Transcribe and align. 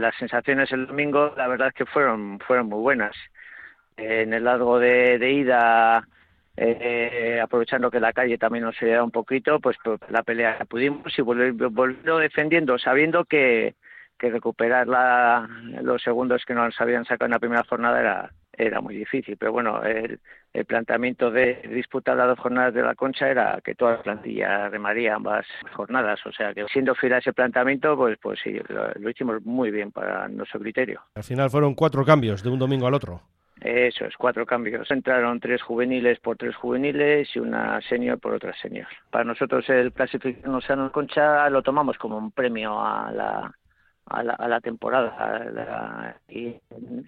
las 0.00 0.16
sensaciones 0.16 0.72
el 0.72 0.86
domingo, 0.86 1.34
la 1.36 1.48
verdad 1.48 1.68
es 1.68 1.74
que 1.74 1.86
fueron, 1.86 2.38
fueron 2.40 2.68
muy 2.68 2.80
buenas. 2.80 3.16
en 3.96 4.32
el 4.32 4.44
largo 4.44 4.78
de, 4.78 5.30
ida, 5.30 6.06
eh, 6.56 7.40
aprovechando 7.42 7.90
que 7.90 8.00
la 8.00 8.12
calle 8.12 8.38
también 8.38 8.64
nos 8.64 8.80
ayudaba 8.82 9.04
un 9.04 9.10
poquito, 9.10 9.60
pues, 9.60 9.76
pues 9.84 10.00
la 10.08 10.22
pelea 10.22 10.58
pudimos 10.68 11.16
y 11.18 11.22
volviendo 11.22 12.18
defendiendo, 12.18 12.78
sabiendo 12.78 13.24
que, 13.24 13.74
que 14.18 14.30
recuperar 14.30 14.86
la, 14.86 15.48
los 15.82 16.02
segundos 16.02 16.44
que 16.46 16.54
nos 16.54 16.78
habían 16.80 17.04
sacado 17.04 17.26
en 17.26 17.32
la 17.32 17.38
primera 17.38 17.64
jornada 17.68 18.00
era, 18.00 18.30
era 18.66 18.80
muy 18.80 18.96
difícil. 18.96 19.36
Pero 19.36 19.52
bueno, 19.52 19.82
el, 19.82 20.20
el 20.52 20.64
planteamiento 20.64 21.30
de 21.30 21.62
disputar 21.70 22.16
las 22.16 22.28
dos 22.28 22.38
jornadas 22.38 22.74
de 22.74 22.82
la 22.82 22.94
Concha 22.94 23.28
era 23.28 23.60
que 23.64 23.74
toda 23.74 23.92
la 23.92 24.02
plantilla 24.02 24.68
remaría 24.68 25.14
ambas 25.14 25.46
jornadas. 25.72 26.20
O 26.26 26.32
sea 26.32 26.52
que 26.52 26.66
siendo 26.72 26.94
fiel 26.94 27.14
a 27.14 27.18
ese 27.18 27.32
planteamiento, 27.32 27.96
pues, 27.96 28.18
pues 28.20 28.38
sí, 28.42 28.58
lo, 28.68 29.10
hicimos 29.10 29.44
muy 29.44 29.70
bien 29.70 29.92
para 29.92 30.28
nuestro 30.28 30.60
criterio. 30.60 31.00
Al 31.14 31.24
final 31.24 31.50
fueron 31.50 31.74
cuatro 31.74 32.04
cambios 32.04 32.42
de 32.42 32.50
un 32.50 32.58
domingo 32.58 32.86
al 32.86 32.94
otro. 32.94 33.22
Eso 33.60 34.06
es, 34.06 34.16
cuatro 34.16 34.46
cambios. 34.46 34.90
Entraron 34.90 35.38
tres 35.38 35.62
juveniles 35.62 36.18
por 36.18 36.36
tres 36.38 36.56
juveniles 36.56 37.28
y 37.34 37.40
una 37.40 37.80
senior 37.82 38.18
por 38.18 38.32
otra 38.32 38.54
senior. 38.54 38.86
Para 39.10 39.24
nosotros 39.24 39.68
el 39.68 39.92
clasificarnos 39.92 40.68
a 40.70 40.76
la 40.76 40.88
Concha 40.88 41.48
lo 41.50 41.62
tomamos 41.62 41.98
como 41.98 42.16
un 42.16 42.30
premio 42.30 42.80
a 42.80 43.12
la, 43.12 43.52
a 44.10 44.22
la, 44.22 44.32
a 44.34 44.48
la 44.48 44.60
temporada. 44.60 46.20
y 46.28 46.56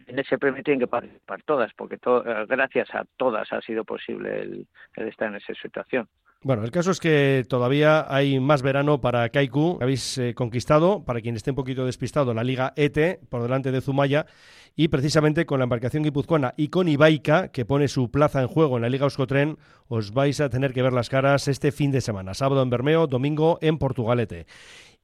en 0.06 0.18
ese 0.18 0.38
premio 0.38 0.62
tienen 0.62 0.80
que 0.80 0.86
participar 0.86 1.42
todas, 1.42 1.72
porque 1.76 1.96
eh, 1.96 2.46
gracias 2.48 2.88
a 2.94 3.04
todas 3.16 3.52
ha 3.52 3.60
sido 3.60 3.84
posible 3.84 4.42
el, 4.42 4.66
estar 4.96 5.28
en 5.28 5.36
esa 5.36 5.52
situación. 5.60 6.08
Bueno, 6.44 6.64
el 6.64 6.72
caso 6.72 6.90
es 6.90 6.98
que 6.98 7.44
todavía 7.48 8.04
hay 8.12 8.40
más 8.40 8.62
verano 8.62 9.00
para 9.00 9.28
Kaiku. 9.28 9.78
Habéis 9.80 10.18
eh, 10.18 10.34
conquistado, 10.34 11.04
para 11.04 11.20
quien 11.20 11.36
esté 11.36 11.50
un 11.50 11.56
poquito 11.56 11.86
despistado, 11.86 12.34
la 12.34 12.42
Liga 12.42 12.72
ETE 12.74 13.20
por 13.28 13.42
delante 13.42 13.70
de 13.70 13.80
Zumaya 13.80 14.26
y 14.74 14.88
precisamente 14.88 15.46
con 15.46 15.60
la 15.60 15.64
embarcación 15.64 16.02
guipuzcoana 16.02 16.54
y 16.56 16.68
con 16.68 16.88
Ibaica, 16.88 17.48
que 17.52 17.64
pone 17.64 17.86
su 17.86 18.10
plaza 18.10 18.40
en 18.40 18.48
juego 18.48 18.76
en 18.76 18.82
la 18.82 18.88
Liga 18.88 19.04
Euskotren, 19.04 19.56
os 19.86 20.12
vais 20.12 20.40
a 20.40 20.48
tener 20.48 20.72
que 20.72 20.82
ver 20.82 20.92
las 20.92 21.08
caras 21.08 21.46
este 21.46 21.70
fin 21.70 21.92
de 21.92 22.00
semana. 22.00 22.34
Sábado 22.34 22.62
en 22.62 22.70
Bermeo, 22.70 23.06
domingo 23.06 23.58
en 23.60 23.78
Portugalete. 23.78 24.46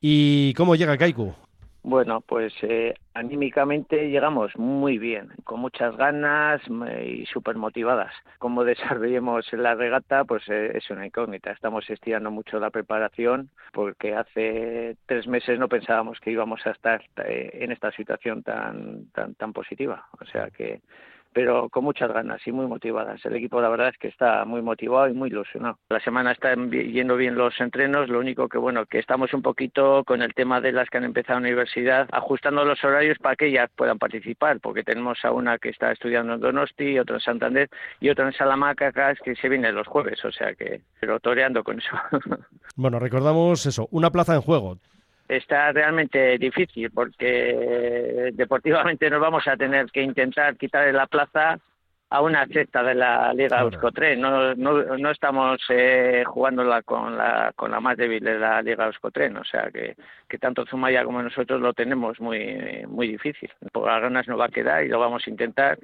¿Y 0.01 0.55
cómo 0.55 0.75
llega 0.75 0.97
Kaiku? 0.97 1.48
Bueno, 1.83 2.21
pues 2.21 2.53
eh, 2.63 2.95
anímicamente 3.15 4.11
llegamos 4.11 4.55
muy 4.57 4.99
bien, 4.99 5.29
con 5.45 5.61
muchas 5.61 5.97
ganas 5.97 6.61
y 7.05 7.25
súper 7.27 7.57
motivadas. 7.57 8.13
Como 8.39 8.65
desarrollemos 8.65 9.51
la 9.53 9.75
regata, 9.75 10.25
pues 10.25 10.43
eh, 10.49 10.73
es 10.75 10.91
una 10.91 11.07
incógnita. 11.07 11.51
Estamos 11.51 11.89
estirando 11.89 12.31
mucho 12.31 12.59
la 12.59 12.71
preparación 12.71 13.51
porque 13.73 14.15
hace 14.15 14.97
tres 15.07 15.27
meses 15.27 15.59
no 15.59 15.69
pensábamos 15.69 16.21
que 16.21 16.33
íbamos 16.33 16.67
a 16.67 16.71
estar 16.71 17.03
eh, 17.25 17.51
en 17.55 17.73
esta 17.73 17.93
situación 17.93 18.43
tan, 18.43 19.07
tan, 19.13 19.35
tan 19.35 19.53
positiva. 19.53 20.07
O 20.21 20.25
sea 20.27 20.51
que 20.51 20.81
pero 21.33 21.69
con 21.69 21.85
muchas 21.85 22.13
ganas 22.13 22.45
y 22.47 22.53
muy 22.53 22.67
motivadas. 22.67 23.25
El 23.25 23.37
equipo 23.37 23.61
la 23.61 23.69
verdad 23.69 23.89
es 23.89 23.99
que 23.99 24.09
está 24.09 24.45
muy 24.45 24.63
motivado 24.63 25.09
y 25.09 25.15
muy 25.15 25.29
ilusionado. 25.29 25.79
La 25.89 26.01
semana 26.01 26.33
están 26.33 26.71
yendo 26.71 27.17
bien 27.17 27.37
los 27.37 27.59
entrenos, 27.61 28.09
lo 28.09 28.19
único 28.19 28.49
que 28.49 28.59
bueno, 28.59 28.87
que 28.87 28.99
estamos 28.99 29.33
un 29.35 29.43
poquito 29.43 30.05
con 30.05 30.23
el 30.23 30.35
tema 30.35 30.61
de 30.61 30.73
las 30.73 30.89
que 30.89 30.99
han 30.99 31.05
empezado 31.05 31.41
la 31.41 31.49
universidad, 31.49 32.09
ajustando 32.13 32.65
los 32.65 32.83
horarios 32.83 33.19
para 33.19 33.37
que 33.37 33.47
ellas 33.47 33.71
puedan 33.77 33.99
participar, 33.99 34.61
porque 34.61 34.83
tenemos 34.83 35.25
a 35.25 35.33
una 35.33 35.59
que 35.59 35.71
está 35.71 35.93
estudiando 35.93 36.35
en 36.35 36.41
Donosti, 36.41 36.99
otra 36.99 37.17
en 37.17 37.21
Santander 37.21 37.69
y 38.01 38.09
otra 38.09 38.27
en 38.27 38.33
Salamanca, 38.33 38.93
que 39.25 39.37
se 39.37 39.49
viene 39.49 39.73
los 39.73 39.87
jueves, 39.87 40.25
o 40.25 40.33
sea 40.33 40.55
que, 40.55 40.81
pero 41.01 41.21
toreando 41.21 41.63
con 41.65 41.79
eso. 41.79 41.97
Bueno, 42.77 43.01
recordamos 43.01 43.67
eso, 43.67 43.89
una 43.91 44.11
plaza 44.11 44.37
en 44.37 44.41
juego 44.41 44.79
está 45.29 45.73
realmente 45.73 46.39
difícil 46.39 46.91
porque 46.91 48.31
deportivamente 48.33 49.11
nos 49.11 49.21
vamos 49.21 49.47
a 49.47 49.57
tener 49.57 49.87
que 49.91 50.03
intentar 50.03 50.57
quitarle 50.57 50.93
la 50.93 51.07
plaza 51.07 51.59
a 52.11 52.23
una 52.23 52.47
sexta 52.47 52.83
de 52.83 52.95
la 52.95 53.35
Liga 53.35 53.61
Euskotren. 53.61 54.21
No, 54.21 54.55
no, 54.55 54.97
no 54.97 55.11
estamos 55.11 55.61
eh, 55.69 56.25
jugándola 56.27 56.83
con 56.83 57.17
la, 57.17 57.53
con 57.55 57.71
la 57.71 57.81
más 57.81 57.99
débil 57.99 58.25
de 58.25 58.39
la 58.39 58.63
Liga 58.63 58.87
Euskotren. 58.87 59.37
O 59.37 59.45
sea 59.45 59.71
que, 59.71 59.95
que 60.27 60.39
tanto 60.39 60.65
Zumaya 60.65 61.05
como 61.05 61.23
nosotros 61.23 61.61
lo 61.61 61.75
tenemos 61.75 62.19
muy, 62.21 62.85
muy 62.89 63.09
difícil. 63.09 63.51
Por 63.73 63.87
las 63.87 64.01
ganas 64.01 64.27
no 64.27 64.39
va 64.39 64.47
a 64.47 64.51
quedar 64.51 64.85
y 64.85 64.89
lo 64.89 64.99
vamos 64.99 65.27
a 65.27 65.31
intentar. 65.31 65.79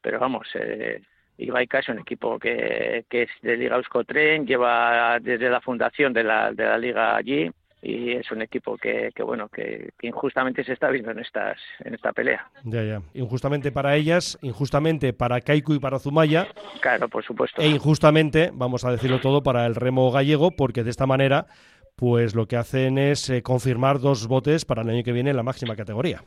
Pero 0.00 0.18
vamos, 0.18 0.48
eh, 0.54 1.02
Ibaica 1.36 1.80
es 1.80 1.88
un 1.90 1.98
equipo 1.98 2.38
que, 2.38 3.04
que 3.10 3.24
es 3.24 3.30
de 3.42 3.58
Liga 3.58 3.76
Euskotren, 3.76 4.46
lleva 4.46 5.18
desde 5.20 5.50
la 5.50 5.60
fundación 5.60 6.14
de 6.14 6.24
la, 6.24 6.52
de 6.52 6.64
la 6.64 6.78
Liga 6.78 7.16
allí 7.16 7.50
y 7.86 8.12
es 8.12 8.30
un 8.32 8.42
equipo 8.42 8.76
que, 8.76 9.10
que 9.14 9.22
bueno 9.22 9.48
que, 9.48 9.90
injustamente 10.02 10.64
se 10.64 10.72
está 10.72 10.88
viendo 10.90 11.12
en 11.12 11.20
estas 11.20 11.56
en 11.80 11.94
esta 11.94 12.12
pelea. 12.12 12.50
Ya 12.64 12.82
ya. 12.82 13.02
Injustamente 13.14 13.70
para 13.70 13.94
ellas 13.94 14.38
injustamente 14.42 15.12
para 15.12 15.40
Kaiku 15.40 15.74
y 15.74 15.78
para 15.78 16.00
Zumaya. 16.00 16.48
Claro 16.80 17.08
por 17.08 17.24
supuesto. 17.24 17.62
E 17.62 17.68
injustamente 17.68 18.50
vamos 18.52 18.84
a 18.84 18.90
decirlo 18.90 19.20
todo 19.20 19.42
para 19.42 19.66
el 19.66 19.76
remo 19.76 20.10
gallego 20.10 20.50
porque 20.50 20.82
de 20.82 20.90
esta 20.90 21.06
manera 21.06 21.46
pues 21.94 22.34
lo 22.34 22.46
que 22.46 22.56
hacen 22.56 22.98
es 22.98 23.30
eh, 23.30 23.42
confirmar 23.42 24.00
dos 24.00 24.26
botes 24.26 24.64
para 24.64 24.82
el 24.82 24.90
año 24.90 25.02
que 25.04 25.12
viene 25.12 25.30
en 25.30 25.36
la 25.36 25.42
máxima 25.42 25.76
categoría 25.76 26.22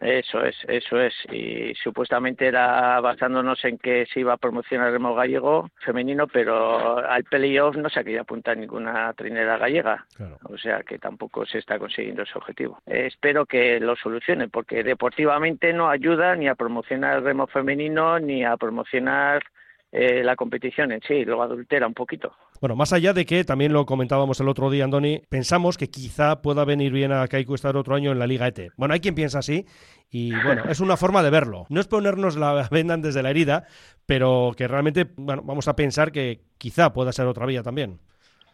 eso 0.00 0.44
es, 0.44 0.56
eso 0.68 1.00
es. 1.00 1.14
Y 1.30 1.74
supuestamente 1.74 2.46
era 2.46 3.00
basándonos 3.00 3.64
en 3.64 3.78
que 3.78 4.06
se 4.06 4.20
iba 4.20 4.34
a 4.34 4.36
promocionar 4.36 4.88
el 4.88 4.94
remo 4.94 5.14
gallego 5.14 5.70
femenino, 5.84 6.26
pero 6.26 6.98
al 6.98 7.24
playoff 7.24 7.76
no 7.76 7.88
se 7.88 8.00
ha 8.00 8.04
querido 8.04 8.22
apuntar 8.22 8.56
ninguna 8.56 9.12
trinera 9.14 9.58
gallega. 9.58 10.06
O 10.44 10.56
sea 10.56 10.82
que 10.82 10.98
tampoco 10.98 11.46
se 11.46 11.58
está 11.58 11.78
consiguiendo 11.78 12.22
ese 12.22 12.38
objetivo. 12.38 12.78
espero 12.86 13.46
que 13.46 13.80
lo 13.80 13.96
solucione, 13.96 14.48
porque 14.48 14.82
deportivamente 14.82 15.72
no 15.72 15.88
ayuda 15.88 16.36
ni 16.36 16.48
a 16.48 16.54
promocionar 16.54 17.18
el 17.18 17.24
remo 17.24 17.46
femenino 17.46 18.18
ni 18.18 18.44
a 18.44 18.56
promocionar 18.56 19.42
eh, 19.90 20.22
la 20.22 20.36
competición 20.36 20.92
en 20.92 21.00
sí, 21.00 21.24
lo 21.24 21.42
adultera 21.42 21.86
un 21.86 21.94
poquito. 21.94 22.32
Bueno, 22.60 22.76
más 22.76 22.92
allá 22.92 23.12
de 23.12 23.24
que, 23.24 23.44
también 23.44 23.72
lo 23.72 23.86
comentábamos 23.86 24.38
el 24.40 24.48
otro 24.48 24.68
día, 24.68 24.84
Andoni, 24.84 25.22
pensamos 25.28 25.78
que 25.78 25.88
quizá 25.88 26.42
pueda 26.42 26.64
venir 26.64 26.92
bien 26.92 27.12
a 27.12 27.26
Kaiku 27.26 27.54
estar 27.54 27.76
otro 27.76 27.94
año 27.94 28.12
en 28.12 28.18
la 28.18 28.26
Liga 28.26 28.48
ET. 28.48 28.70
Bueno, 28.76 28.94
hay 28.94 29.00
quien 29.00 29.14
piensa 29.14 29.38
así 29.38 29.64
y 30.10 30.30
bueno, 30.44 30.64
es 30.68 30.80
una 30.80 30.96
forma 30.96 31.22
de 31.22 31.30
verlo. 31.30 31.66
No 31.70 31.80
es 31.80 31.88
ponernos 31.88 32.36
la 32.36 32.68
venda 32.70 32.94
antes 32.94 33.14
de 33.14 33.22
la 33.22 33.30
herida, 33.30 33.64
pero 34.06 34.52
que 34.56 34.68
realmente, 34.68 35.06
bueno, 35.16 35.42
vamos 35.42 35.68
a 35.68 35.76
pensar 35.76 36.12
que 36.12 36.40
quizá 36.58 36.92
pueda 36.92 37.12
ser 37.12 37.26
otra 37.26 37.46
vía 37.46 37.62
también. 37.62 37.98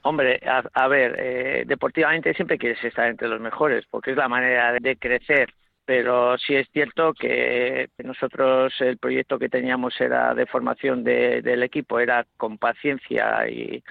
Hombre, 0.02 0.38
a, 0.44 0.86
ver, 0.86 1.16
eh, 1.18 1.64
deportivamente 1.66 2.34
siempre 2.34 2.58
quieres 2.58 2.84
estar 2.84 3.08
entre 3.08 3.26
los 3.26 3.40
mejores, 3.40 3.86
porque 3.90 4.10
es 4.10 4.16
la 4.18 4.28
manera 4.28 4.74
de 4.74 4.96
crecer 4.96 5.54
pero 5.84 6.38
sí 6.38 6.54
es 6.54 6.68
cierto 6.72 7.12
que 7.14 7.88
nosotros 8.02 8.72
el 8.80 8.98
proyecto 8.98 9.38
que 9.38 9.48
teníamos 9.48 10.00
era 10.00 10.34
de 10.34 10.46
formación 10.46 11.04
del 11.04 11.62
equipo, 11.62 12.00
era 12.00 12.26
con 12.36 12.58
paciencia 12.58 13.48
y, 13.48 13.82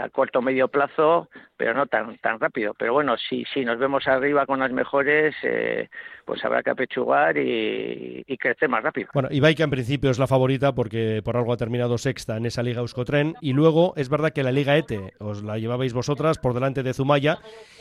a 0.00 0.08
corto 0.08 0.38
o 0.38 0.42
medio 0.42 0.68
plazo, 0.68 1.28
pero 1.56 1.74
no 1.74 1.86
tan 1.86 2.18
tan 2.18 2.38
rápido. 2.38 2.74
Pero 2.78 2.92
bueno, 2.92 3.16
si, 3.16 3.44
si 3.52 3.64
nos 3.64 3.78
vemos 3.78 4.06
arriba 4.06 4.46
con 4.46 4.60
las 4.60 4.72
mejores, 4.72 5.34
eh, 5.42 5.88
pues 6.24 6.44
habrá 6.44 6.62
que 6.62 6.70
apechugar 6.70 7.36
y, 7.38 8.24
crecer 8.38 8.68
más 8.68 8.82
rápido. 8.82 9.08
Bueno, 9.14 9.28
Ibaica 9.32 9.64
en 9.64 9.70
principio 9.70 10.10
es 10.10 10.18
la 10.18 10.26
favorita 10.26 10.74
porque 10.74 11.22
por 11.24 11.36
algo 11.36 11.52
ha 11.52 11.56
terminado 11.56 11.98
sexta 11.98 12.36
en 12.36 12.46
esa 12.46 12.62
Liga 12.62 12.80
Euskotren 12.80 13.34
y 13.40 13.52
luego 13.52 13.94
es 13.96 14.08
verdad 14.08 14.32
que 14.32 14.42
la 14.42 14.52
Liga 14.52 14.76
ETE 14.76 15.14
os 15.18 15.42
la 15.42 15.58
llevabais 15.58 15.92
vosotras 15.92 16.38
por 16.38 16.54
delante 16.54 16.82
de 16.82 16.94
Zumaya 16.94 17.38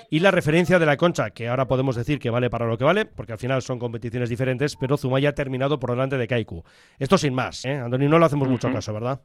y 0.09 0.21
la 0.21 0.31
referencia 0.31 0.79
de 0.79 0.85
la 0.85 0.97
Concha, 0.97 1.31
que 1.31 1.49
ahora 1.49 1.67
podemos 1.67 1.95
decir 1.95 2.19
que 2.19 2.29
vale 2.29 2.49
para 2.49 2.65
lo 2.65 2.77
que 2.77 2.85
vale, 2.85 3.05
porque 3.05 3.33
al 3.33 3.37
final 3.37 3.61
son 3.61 3.79
competiciones 3.79 4.29
diferentes, 4.29 4.75
pero 4.77 4.97
Zumaya 4.97 5.29
ha 5.29 5.35
terminado 5.35 5.79
por 5.79 5.91
delante 5.91 6.17
de 6.17 6.27
Kaiku. 6.27 6.63
Esto 6.97 7.17
sin 7.17 7.33
más, 7.33 7.65
¿eh? 7.65 7.75
Andoni, 7.75 8.07
no 8.07 8.17
le 8.17 8.25
hacemos 8.25 8.47
mucho 8.47 8.71
caso, 8.71 8.93
¿verdad? 8.93 9.21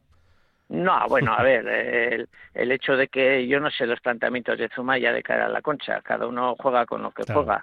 No, 0.72 1.06
bueno, 1.06 1.34
a 1.34 1.42
ver, 1.42 1.68
el, 1.68 2.28
el, 2.54 2.72
hecho 2.72 2.96
de 2.96 3.08
que 3.08 3.46
yo 3.46 3.60
no 3.60 3.70
sé 3.70 3.86
los 3.86 4.00
planteamientos 4.00 4.58
de 4.58 4.70
Zumaya 4.74 5.12
de 5.12 5.22
cara 5.22 5.44
a 5.44 5.50
la 5.50 5.60
concha, 5.60 6.00
cada 6.00 6.26
uno 6.26 6.56
juega 6.58 6.86
con 6.86 7.02
lo 7.02 7.10
que 7.10 7.30
juega. 7.30 7.62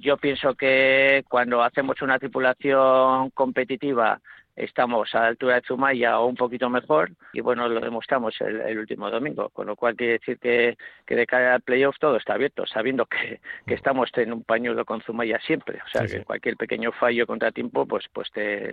Yo 0.00 0.16
pienso 0.16 0.54
que 0.54 1.24
cuando 1.28 1.62
hacemos 1.62 2.02
una 2.02 2.18
tripulación 2.18 3.30
competitiva 3.30 4.20
estamos 4.58 5.14
a 5.14 5.20
la 5.20 5.26
altura 5.28 5.54
de 5.56 5.62
Zumaya 5.66 6.18
o 6.18 6.26
un 6.26 6.34
poquito 6.34 6.68
mejor 6.68 7.10
y 7.32 7.40
bueno, 7.40 7.68
lo 7.68 7.80
demostramos 7.80 8.34
el, 8.40 8.78
último 8.78 9.10
domingo, 9.10 9.48
con 9.50 9.66
lo 9.66 9.76
cual 9.76 9.96
quiere 9.96 10.14
decir 10.14 10.38
que, 10.38 10.76
que 11.06 11.16
de 11.16 11.26
cara 11.26 11.54
al 11.54 11.62
playoff 11.62 11.96
todo 11.98 12.16
está 12.16 12.34
abierto, 12.34 12.66
sabiendo 12.66 13.06
que, 13.06 13.40
que 13.66 13.74
estamos 13.74 14.10
en 14.16 14.32
un 14.32 14.42
pañuelo 14.42 14.84
con 14.84 15.00
Zumaya 15.02 15.38
siempre, 15.40 15.78
o 15.84 15.88
sea 15.88 16.06
que 16.06 16.24
cualquier 16.24 16.56
pequeño 16.56 16.92
fallo 16.92 17.26
contratiempo 17.26 17.86
pues, 17.86 18.06
pues 18.12 18.30
te, 18.32 18.72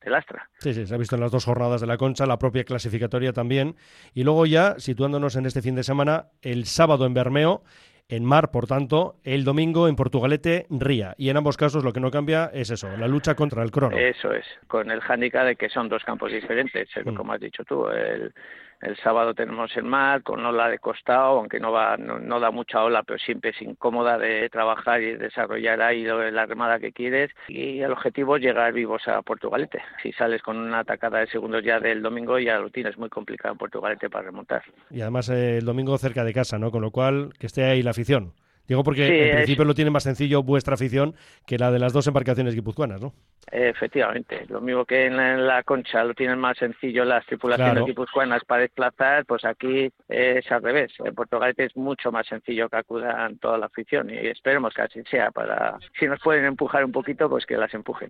te, 0.00 0.10
lastra. 0.10 0.48
Sí, 0.58 0.74
sí, 0.74 0.86
se 0.86 0.94
ha 0.94 0.98
visto 0.98 1.16
en 1.16 1.20
las 1.20 1.30
dos 1.30 1.44
jornadas 1.44 1.80
de 1.80 1.86
la 1.86 1.96
concha, 1.96 2.26
la 2.26 2.38
propia 2.38 2.64
clasificatoria 2.64 3.32
también. 3.32 3.76
Y 4.14 4.24
luego 4.24 4.46
ya 4.46 4.78
situándonos 4.78 5.36
en 5.36 5.46
este 5.46 5.62
fin 5.62 5.74
de 5.74 5.82
semana, 5.82 6.26
el 6.42 6.64
sábado 6.66 7.06
en 7.06 7.14
Bermeo 7.14 7.62
en 8.08 8.24
mar, 8.24 8.50
por 8.50 8.66
tanto, 8.66 9.16
el 9.24 9.44
domingo 9.44 9.88
en 9.88 9.96
Portugalete, 9.96 10.66
Ría. 10.70 11.14
Y 11.18 11.28
en 11.28 11.36
ambos 11.36 11.56
casos 11.56 11.84
lo 11.84 11.92
que 11.92 12.00
no 12.00 12.10
cambia 12.10 12.50
es 12.52 12.70
eso, 12.70 12.88
la 12.96 13.08
lucha 13.08 13.34
contra 13.34 13.62
el 13.62 13.70
crono. 13.70 13.96
Eso 13.96 14.32
es, 14.32 14.46
con 14.66 14.90
el 14.90 15.00
hándicap 15.00 15.44
de 15.44 15.56
que 15.56 15.68
son 15.68 15.88
dos 15.88 16.02
campos 16.04 16.32
diferentes, 16.32 16.88
mm. 17.04 17.14
como 17.14 17.32
has 17.32 17.40
dicho 17.40 17.64
tú. 17.64 17.86
El, 17.88 18.32
El 18.80 18.96
sábado 18.98 19.34
tenemos 19.34 19.76
el 19.76 19.82
mar 19.82 20.22
con 20.22 20.44
ola 20.46 20.68
de 20.68 20.78
costado, 20.78 21.38
aunque 21.38 21.58
no 21.58 21.72
va, 21.72 21.96
no, 21.96 22.38
da 22.38 22.52
mucha 22.52 22.84
ola, 22.84 23.02
pero 23.02 23.18
siempre 23.18 23.50
es 23.50 23.60
incómoda 23.60 24.18
de 24.18 24.48
trabajar 24.50 25.02
y 25.02 25.16
desarrollar 25.16 25.82
ahí 25.82 26.04
la 26.04 26.46
remada 26.46 26.78
que 26.78 26.92
quieres. 26.92 27.32
Y 27.48 27.80
el 27.80 27.90
objetivo 27.90 28.36
es 28.36 28.42
llegar 28.42 28.72
vivos 28.72 29.02
a 29.08 29.20
Portugalete. 29.22 29.82
Si 30.00 30.12
sales 30.12 30.42
con 30.42 30.56
una 30.56 30.80
atacada 30.80 31.18
de 31.18 31.26
segundos 31.26 31.64
ya 31.64 31.80
del 31.80 32.02
domingo, 32.02 32.38
ya 32.38 32.60
lo 32.60 32.70
tienes 32.70 32.96
muy 32.98 33.08
complicado 33.08 33.52
en 33.52 33.58
Portugalete 33.58 34.08
para 34.08 34.26
remontar. 34.26 34.62
Y 34.90 35.00
además 35.00 35.28
eh, 35.28 35.58
el 35.58 35.64
domingo 35.64 35.98
cerca 35.98 36.22
de 36.22 36.32
casa, 36.32 36.56
¿no? 36.58 36.70
Con 36.70 36.82
lo 36.82 36.92
cual, 36.92 37.32
que 37.36 37.46
esté 37.46 37.64
ahí 37.64 37.82
la 37.82 37.92
afición. 37.98 38.32
Digo 38.68 38.84
porque 38.84 39.30
en 39.30 39.36
principio 39.36 39.64
lo 39.64 39.74
tiene 39.74 39.90
más 39.90 40.02
sencillo 40.02 40.42
vuestra 40.42 40.74
afición 40.74 41.14
que 41.46 41.56
la 41.56 41.70
de 41.70 41.78
las 41.78 41.94
dos 41.94 42.06
embarcaciones 42.06 42.54
guipuzcoanas, 42.54 43.00
¿no? 43.00 43.14
Efectivamente, 43.50 44.44
lo 44.50 44.60
mismo 44.60 44.84
que 44.84 45.06
en 45.06 45.46
la, 45.46 45.62
Concha 45.62 46.04
lo 46.04 46.12
tienen 46.12 46.38
más 46.38 46.58
sencillo 46.58 47.06
las 47.06 47.24
tripulaciones 47.24 47.86
guipuzcoanas 47.86 48.44
para 48.44 48.62
desplazar, 48.62 49.24
pues 49.24 49.46
aquí 49.46 49.90
es 50.06 50.52
al 50.52 50.62
revés. 50.62 50.92
En 51.02 51.14
Portugal 51.14 51.54
es 51.56 51.74
mucho 51.78 52.12
más 52.12 52.26
sencillo 52.26 52.68
que 52.68 52.76
acudan 52.76 53.38
toda 53.38 53.56
la 53.56 53.66
afición 53.66 54.10
y 54.10 54.18
esperemos 54.18 54.74
que 54.74 54.82
así 54.82 55.02
sea 55.10 55.30
para, 55.30 55.78
si 55.98 56.06
nos 56.06 56.20
pueden 56.20 56.44
empujar 56.44 56.84
un 56.84 56.92
poquito, 56.92 57.30
pues 57.30 57.46
que 57.46 57.56
las 57.56 57.72
empujen. 57.72 58.06